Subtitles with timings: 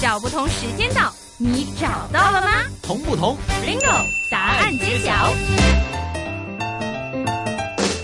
[0.00, 2.48] 找不同时间到，你找到了吗
[2.82, 5.30] 同不同？？Bingo，答案揭晓。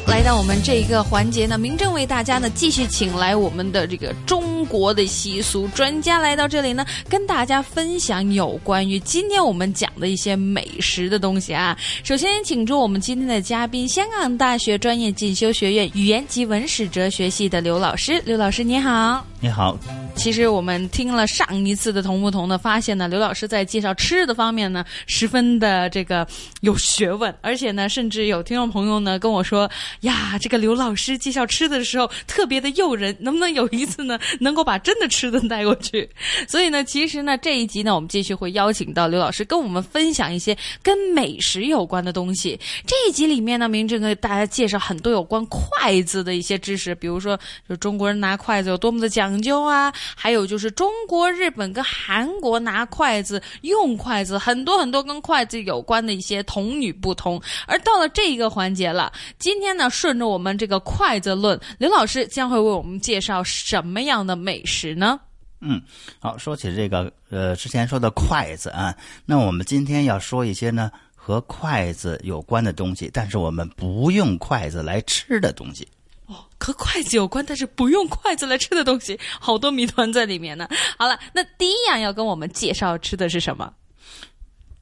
[0.06, 11.76] 来到我们这一个环节呢，明正为大家呢继续请来我们的这个中国的习俗专家来到这里呢，跟大家分享有关于今天我们讲的一些美食的东西啊。
[12.04, 18.23] 首先，请出我们今天的嘉宾，香港大学专业进修学院语言及文史哲学系的刘老师。
[18.24, 19.24] 刘老师你好。
[19.38, 19.79] 你好，
[20.16, 26.27] 其实我们听了上一次的同不同的，发现呢，刘老师在介绍吃的方面呢，十分的这个
[26.62, 29.70] 有学问，而且呢，甚至有听众朋友呢跟我说
[30.01, 36.09] 呀，这个刘老师介绍吃的时候特别的诱人，能不能有一次呢，能够把真的吃的带过去？
[36.48, 42.59] 所以呢，其实呢，这一集呢，我们继续会邀请到刘老师跟我们分享一些跟美食有关的东西。
[42.87, 47.38] 这一集里面呢，明正给大家介绍很多有关筷子的一些知识，比如说，
[47.69, 57.41] 就中国人拿筷子有多么的讲究啊，还有就是中国、日本跟韩国拿筷子、用筷子，很多很多跟筷子有关的一些童女不同。
[57.66, 65.19] 而到了这一个环节了，今天呢，顺着我们这个筷子论，刘老师将会为我们介绍什么样的美食呢？
[65.61, 65.81] 嗯，
[66.20, 75.89] 好，说起这个呃，之前说的筷子啊，那我们今天要说一些呢和筷子有关的东西，但是我们不用筷子来吃的东西。
[76.27, 80.69] 哦和筷子有关，但是不用筷子来吃的东西，好多谜团在里面呢。
[80.98, 83.73] 好了，那第一样要跟我们介绍吃的是什么？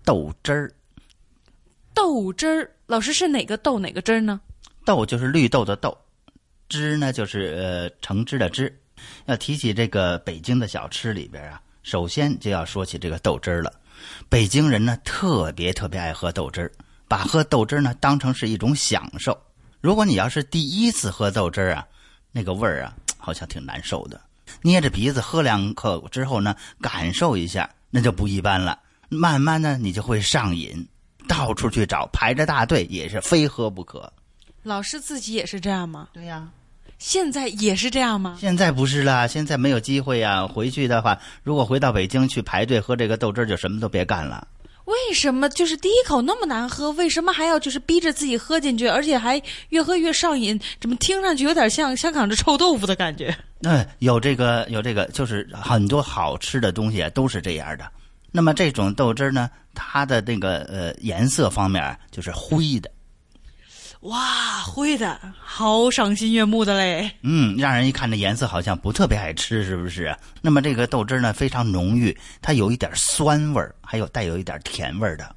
[0.04, 0.72] 豆汁儿，
[1.94, 2.70] 豆汁儿。
[2.86, 4.40] 老师是哪个豆哪个汁儿呢？
[4.84, 5.96] 豆就是绿豆的豆，
[6.68, 8.74] 汁呢就是呃橙汁的汁。
[9.26, 13.72] 要提起这个北京的小吃里边啊，首先就要说起这个豆汁儿了。
[14.28, 16.72] 北京人呢特别特别爱喝豆汁儿，
[17.08, 19.38] 把喝豆汁儿呢当成是一种享受。
[19.80, 21.86] 如果你要是第一次喝豆汁儿啊，
[22.32, 24.20] 那个味儿啊好像挺难受的。
[24.62, 28.78] 捏着鼻子喝两口之后呢，感受一下，那就不一般了。
[29.08, 30.86] 慢慢呢，你就会上瘾，
[31.28, 34.12] 到处去找，排着大队也是非喝不可。
[34.62, 36.08] 老师自己也是这样吗？
[36.12, 36.48] 对呀、
[36.98, 38.36] 现在也是这样吗？
[38.40, 44.46] 现在不是啦，现在没有机会呀、回去的话，如果回到北京去排队喝这个豆汁儿，就什么都别干了。
[44.84, 46.90] 为什么就是第一口那么难喝？
[46.92, 49.40] 为什么还要就是逼着自己喝进去，而且还
[49.70, 50.60] 越喝越上瘾？
[50.78, 53.34] 怎么听上去有点像香港的臭豆腐的感觉？
[53.62, 57.84] 嗯， 有这个有这个，就是很多好吃的东西啊都是这样的。
[58.30, 62.90] 那么这种豆汁儿呢，它的那个呃颜色方面啊就是灰的，
[64.04, 67.10] 哇，会的，好赏心悦目的嘞！
[67.22, 70.14] 嗯，让人一看这颜色好像不特别爱吃，是不是？
[70.42, 75.34] 那么这个豆汁儿呢非常浓郁，它有一点酸味儿，还有带有一点甜味儿的。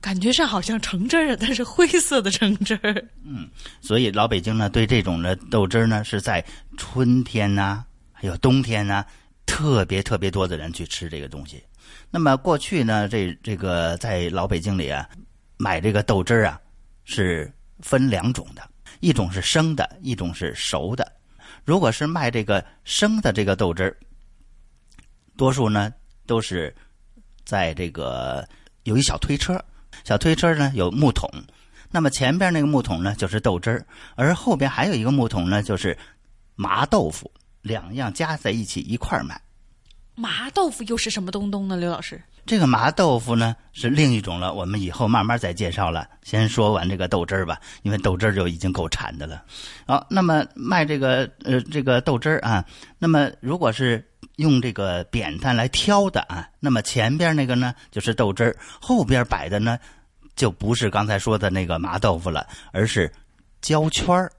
[0.00, 3.04] 感觉上好像橙汁儿，但是灰色的橙汁儿。
[3.24, 3.48] 嗯
[3.80, 6.44] 所以老北京呢，对这种的豆汁儿呢，是在
[6.76, 9.04] 春天呐、还有冬天呐、
[9.46, 11.62] 特别特别多的人去吃这个东西。
[12.10, 15.08] 那么过去呢，这这个在老北京里啊，
[15.56, 16.60] 买这个豆汁儿啊，
[17.04, 18.62] 是分两种的，
[19.00, 21.12] 一种是生的，一种是熟的。
[21.64, 23.96] 如果是卖这个生的这个豆汁儿，
[25.36, 25.92] 多数呢
[26.26, 26.74] 都是
[27.44, 28.48] 在这个
[28.84, 29.62] 有一小推车，
[30.04, 31.30] 小推车呢有木桶，
[31.90, 35.96] 那么前边那个木桶呢就是豆汁儿，而后边还有一个木桶呢就是
[36.54, 39.40] 麻豆腐，两样加在一起一块儿卖。
[40.14, 41.76] 麻豆腐又是什么东东呢？
[41.76, 46.08] 刘老师，这个麻豆腐呢是另一种了，我们以后慢慢再介绍了。
[46.22, 49.44] 先说完这个豆汁儿吧，因为豆汁儿就已经够馋的了。
[49.86, 52.64] 好，那么卖这个呃这个豆汁儿啊，
[52.98, 54.04] 那么如果是
[54.36, 59.78] 用这个扁担来挑的啊，那么前边那个呢就是豆汁儿，后边摆的呢
[60.34, 63.10] 就不是刚才说的那个麻豆腐了，而是
[63.60, 64.32] 焦圈儿。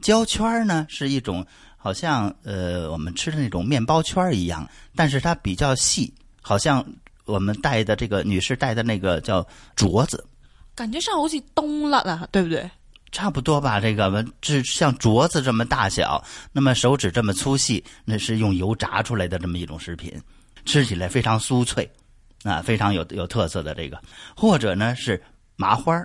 [0.00, 1.46] 焦圈儿呢是一种
[1.76, 6.12] 好像呃我们吃的那种面包圈儿一样，但是它比较细，
[6.46, 6.86] 好像
[7.24, 10.24] 我们戴的这个女士戴的那个叫镯子，
[10.76, 12.70] 感觉上好似冬辣啊，对不对？
[13.10, 13.80] 差不多吧。
[13.80, 20.14] 这个这像镯子这么大小，那么手指这么粗细，那是用油炸出来的这么一种食品，
[20.64, 21.90] 吃起来非常酥脆，
[22.44, 24.00] 啊，非常有有特色的这个，
[24.36, 25.20] 或者呢是
[25.56, 26.00] 麻花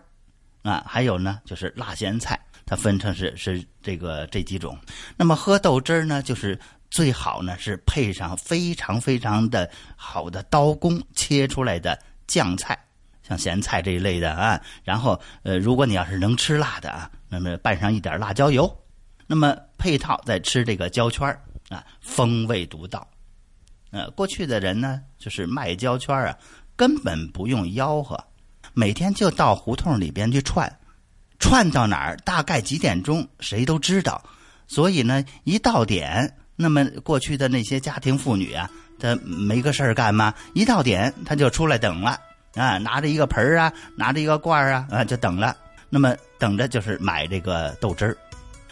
[0.63, 2.39] 啊，还有呢就是辣咸菜。
[2.65, 4.75] 它分成是是这个这几种，
[5.17, 6.57] 那么喝豆汁呢，就是
[6.91, 11.97] 最好呢是配上非常非常的好的刀工切出来的
[12.27, 12.77] 酱菜，
[13.23, 14.61] 像咸菜这一类的啊。
[14.83, 18.69] 然后呃，如果你要是能吃辣的啊，那么拌上一点辣椒油，
[19.25, 21.27] 那么配套再吃这个焦圈
[21.69, 23.07] 啊，风味独到。
[23.91, 26.37] 呃，过去的人呢，就是卖焦圈啊，
[26.75, 28.21] 根本不用吆喝，
[28.73, 30.71] 每天就到胡同里边去串。
[31.39, 34.23] 串到哪儿，大概几点钟，谁都知道。
[34.67, 38.69] 所以呢，一到点，那么过去的那些家庭妇女啊，
[38.99, 42.19] 她没个事儿干嘛，一到点她就出来等了
[42.55, 45.55] 啊，拿着一个盆儿啊，拿着一个罐儿啊，啊就等了。
[45.89, 48.15] 那么等着就是买这个豆汁儿，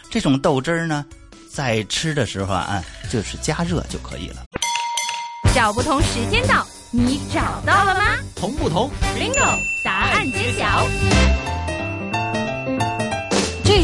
[0.08, 1.04] 这种豆汁儿呢，
[1.52, 4.44] 在吃的时候啊，就是加热就可以了。
[5.54, 8.88] 找不同时间到，你找到了吗同不同
[9.18, 11.49] ？？Bingo，答案揭晓。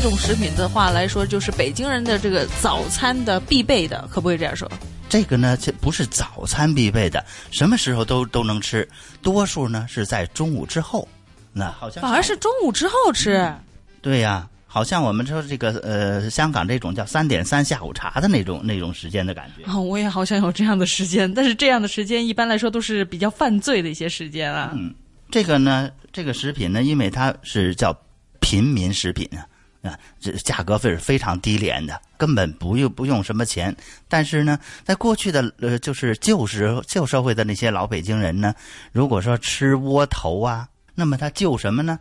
[0.07, 4.71] 这种食品的话来说，就是北京人的这个早餐的必备的，可不可以这样说？
[5.09, 8.89] 这个呢，这不是早餐必备的，什么时候都都能吃，
[9.21, 11.09] 多数呢是在中午之后。
[11.53, 13.53] 那好像反而是中午之后吃。
[14.01, 19.69] 对呀、好像我们说这个呃，香港这种叫三点三下午茶的那种那种时间的感觉。
[19.69, 24.71] 啊、我也好像有这样的时间，但是这样的时间一般来说都是比较犯罪的一些时间啊。
[24.73, 24.95] 嗯
[25.33, 27.93] 这个呢，这个食品呢，因为它是叫
[28.39, 29.43] 平民食品啊，
[29.87, 33.75] 啊，这价格费是非常低廉的，根本不用不用什么钱。
[34.09, 38.55] 但是呢，在过去的呃，就是旧时旧社会的那些老北京人呢，
[38.93, 41.99] 如果说吃窝头啊，那么他就什么呢？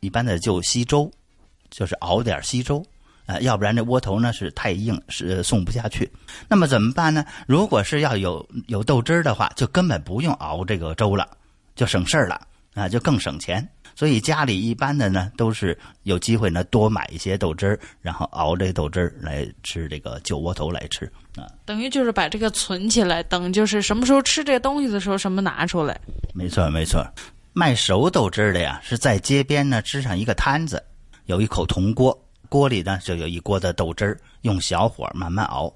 [0.00, 1.10] 一般的就稀粥，
[1.70, 2.84] 就是熬点稀粥。
[3.26, 6.10] 啊，要不然这窝头呢是太硬，是送不下去。
[6.48, 7.22] 那么怎么办呢？
[7.46, 11.28] 如果是要有有豆汁儿的话，就根本不用熬这个粥了，
[11.74, 12.40] 就省事儿了
[12.72, 13.68] 啊，就更省钱。
[13.98, 21.04] 所以家里一般的呢，都是有机会呢多买一些豆汁儿，然后熬这豆汁儿来吃这个酒窝头来吃
[21.34, 21.50] 啊。
[21.64, 26.00] 等于就是把这个存起来，等就是什么时候吃这个东西的时候，什么拿出来。
[26.32, 27.04] 没错，没错。
[27.52, 30.80] 卖熟豆汁儿的呀，是在街边呢支上一个摊子，
[31.26, 32.16] 有一口铜锅，
[32.48, 35.74] 锅里呢就有一锅的豆汁儿，用小火慢慢熬。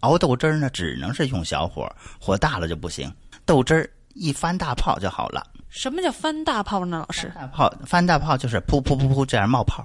[0.00, 3.08] 熬豆汁儿呢，只能是用小火，火大了就不行。
[3.44, 5.46] 豆汁儿一翻大泡就好了。
[5.74, 7.04] 什么叫翻大泡呢？
[7.08, 9.84] 老师，大泡翻大泡就是噗噗噗噗这样冒泡。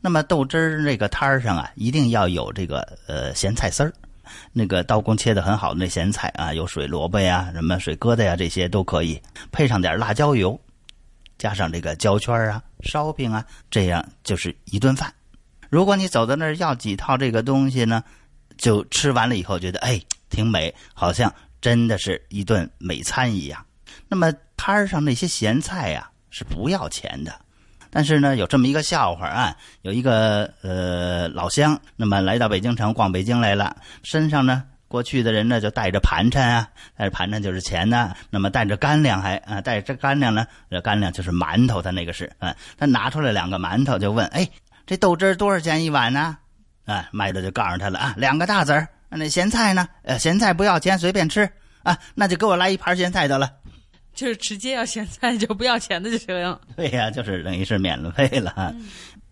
[0.00, 3.92] 那么豆汁儿那个摊儿上啊，一定要有这个呃咸菜丝儿，
[4.52, 9.20] 那个刀工切的很好的那咸菜啊，有水萝卜呀、什么水疙瘩呀，这些都可以，
[9.50, 10.58] 配上点辣椒油，
[11.36, 15.12] 加上这个焦圈啊、烧饼啊，这样就是一顿饭。
[15.68, 18.04] 如果你走到那儿要几套这个东西呢，
[18.56, 20.00] 就吃完了以后觉得哎
[20.30, 23.66] 挺美，好像真的是一顿美餐一样。
[24.06, 27.34] 那么摊上那些咸菜呀、是不要钱的，
[27.90, 34.64] 但是呢有这么一个笑话啊，有一个呃老乡，那么来到北京城逛北京来了，身上呢。
[34.86, 44.48] 过去的人呢，就带着盘缠啊，带着盘缠就是钱呢、那么带着干粮还啊，带着干粮呢，这干粮就是馒头，他那个是啊，他拿出来两个馒头，就问，哎，
[44.86, 46.36] 这豆汁多少钱一碗呢？
[46.84, 48.86] 啊，卖的就告诉他了啊，两个大子儿。
[49.08, 49.88] 那咸菜呢？
[50.02, 51.50] 呃，咸菜不要钱，随便吃
[51.82, 53.50] 啊，那就给我来一盘咸菜得了。
[54.14, 56.58] 就是直接要咸菜就不要钱的就行。
[56.76, 58.72] 对呀、就是等于是免了费了啊。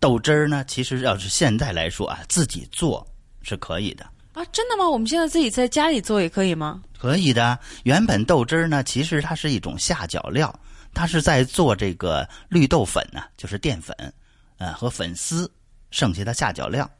[0.01, 3.07] 豆汁儿呢，其实要是现在来说啊，自己做
[3.43, 4.05] 是可以的。
[4.35, 4.89] 啊，真的吗？
[4.89, 6.83] 我们现在自己在家里做也可以吗？
[6.99, 10.53] 可以的，原本豆汁儿呢，其实它是一种下脚料，
[10.95, 13.95] 它是在做这个绿豆粉呢、就是淀粉，
[14.57, 15.51] 呃和粉丝
[15.91, 16.91] 剩下的下脚料。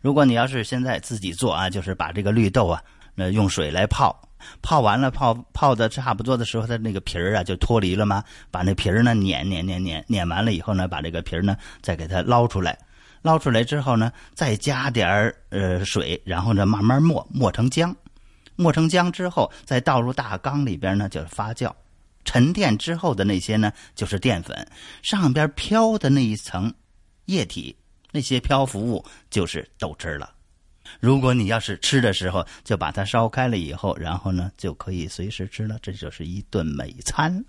[0.00, 2.82] 如果你要是现在自己做啊，就是把这个绿豆啊，
[3.16, 4.20] 呃用水来泡，
[4.60, 12.78] 泡完了泡泡的差不多的时候，它那个皮儿啊就脱离了嘛，把那皮儿呢碾碾碾碾碾完了以后呢，把这个皮儿呢再给它捞出来。
[13.22, 17.94] 捞出来之后呢，再加点儿呃水，然后呢慢慢磨磨成浆，
[18.56, 21.72] 磨成浆之后，再倒入大缸里边呢就是发酵，
[22.24, 24.66] 沉淀之后的那些呢就是淀粉，
[25.02, 26.74] 上边飘的那一层
[27.26, 27.76] 液体，
[28.10, 30.28] 那些漂浮物就是豆汁儿了。
[31.00, 37.44] 如果你要是吃的时候就把它烧开了以后，然后呢就可以随时吃了，这就是一顿美餐。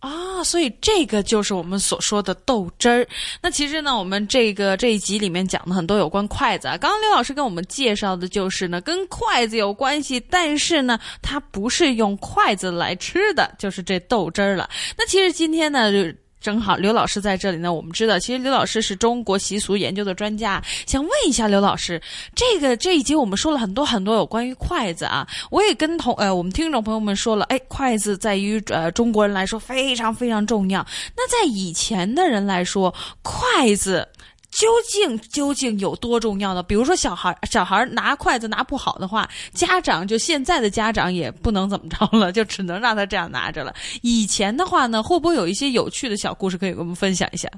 [0.00, 3.08] 啊，所以这个就是我们所说的豆汁儿。
[3.40, 6.76] 那其实呢，我们这个这一集里面讲的很多有关筷子啊。
[6.76, 14.68] 刚刚刘老师跟我们介绍的就是呢，跟筷子有关系，但是呢，它不是用筷子来吃的，就是这豆汁儿了。
[14.98, 20.62] 那其实今天呢，就正好刘老师在这里呢，我们知道，其实刘老师是中国习俗研究的专家。
[20.84, 21.98] 想问一下刘老师，
[22.34, 30.86] 这个这一集我们说了很多很多有关于筷子啊，我也跟同呃我们听众朋友们说了，哎，筷子在于呃中国人来说非常非常重要。
[31.16, 34.06] 那在以前的人来说，筷子。
[34.54, 36.62] 究竟究竟有多重要呢？
[36.62, 43.74] 比如说小孩小孩拿筷子拿不好的话，家长就现在的家长也不能怎么着了，就只能让他这样拿着了。
[44.02, 47.48] 以前的话呢，会不会有一些有趣的小故事可以跟我们分享一下？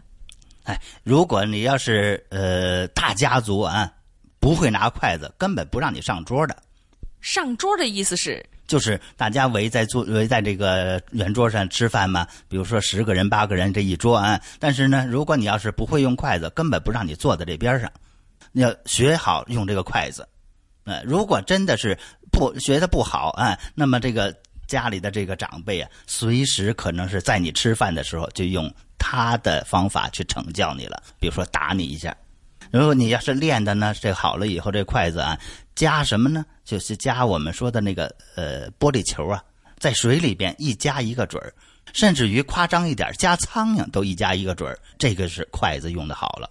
[0.64, 3.92] 哎，如果你要是呃大家族啊，
[4.40, 6.56] 不会拿筷子，根本不让你上桌的。
[7.20, 14.40] 上桌的意思是就是大家围在坐围在这个圆桌上吃饭嘛，比如说十个人、八个人这一桌啊。
[14.58, 17.90] 但是呢，如果你要是不会用筷子，根本不让你坐在这边上。
[18.52, 20.26] 你要学好用这个筷子。
[20.84, 21.98] 呃，如果真的是
[22.30, 24.34] 不学的不好啊，那么这个
[24.66, 32.16] 家里的这个长辈啊，随时可能是在你吃饭的时候就用他的方法去惩教你了，比如说打你一下。
[32.70, 35.38] 如果你要是练的呢，这好了以后，这筷子啊，
[35.76, 36.44] 加什么呢？
[36.64, 39.40] 就是加我们说的那个呃玻璃球啊，
[39.78, 41.54] 在水里边一加一个准儿，
[41.92, 44.76] 甚至于夸张一点，加苍蝇都一加一个准儿。
[44.98, 46.50] 这个是筷子用的好了。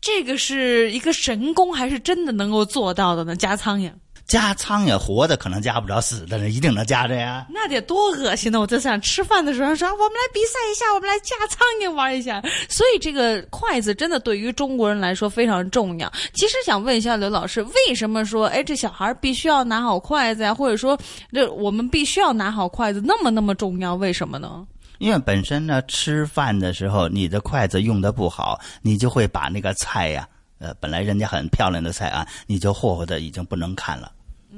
[0.00, 3.34] 这个是一个神功，还是真的能够做到的呢？
[3.34, 3.92] 加苍蝇。
[4.28, 7.46] 加苍蝇活的可能加不着，死的人一定能加着呀。
[7.48, 8.60] 那得多恶心呢！
[8.60, 12.42] 我在想吃饭的时候说，我们来比赛一下，我们来加苍蝇玩一下。
[12.68, 16.12] 所以这个筷子真的对于中国人来说非常重要。
[16.34, 20.54] 其实想问一下刘老师，为什么说哎这小孩必须要拿好筷子呀？
[20.54, 20.98] 或者说
[21.32, 23.94] 这我们必须要拿好筷子，那么那么重要？
[23.94, 24.66] 为什么呢？
[24.98, 34.12] 因为本身呢，吃饭的时候你的筷子用的不好，你就会把那个菜呀，呃，本来人家很漂亮的菜啊，你就霍霍的已经不能看了。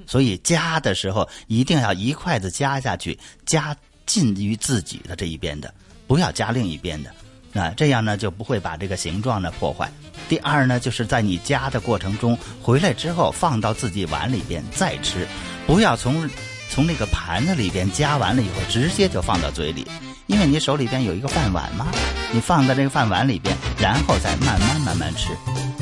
[0.07, 5.73] 所以夹的时候一定要一筷子夹下去，夹近于自己的这一边的，
[6.07, 9.91] 不要夹另一边的，啊，这样呢就不会把这个形状呢破坏。
[10.29, 15.27] 第二呢，就是在你夹的过程中回来之后放到自己碗里边再吃，
[15.67, 16.29] 不要从
[16.69, 19.87] 从那个盘子里边夹完了以后直接就放到嘴里，
[20.27, 21.89] 因为你手里边有一个饭碗嘛，
[22.33, 25.33] 你放在这个饭碗里边，然后再慢慢慢慢吃，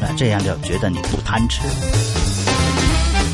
[0.02, 1.60] 啊，这样就觉得你不贪吃。